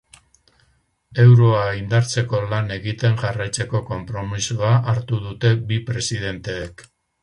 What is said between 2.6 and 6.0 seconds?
egiten jarraitzeko konpromisoa hartu dute bi